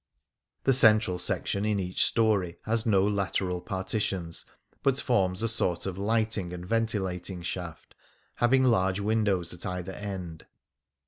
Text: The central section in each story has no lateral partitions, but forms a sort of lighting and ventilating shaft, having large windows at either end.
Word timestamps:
The 0.63 0.73
central 0.73 1.19
section 1.19 1.63
in 1.63 1.79
each 1.79 2.03
story 2.05 2.57
has 2.63 2.87
no 2.87 3.05
lateral 3.05 3.61
partitions, 3.61 4.45
but 4.81 4.99
forms 4.99 5.43
a 5.43 5.47
sort 5.47 5.85
of 5.85 5.99
lighting 5.99 6.53
and 6.53 6.65
ventilating 6.65 7.43
shaft, 7.43 7.93
having 8.37 8.63
large 8.63 8.99
windows 8.99 9.53
at 9.53 9.63
either 9.63 9.93
end. 9.93 10.47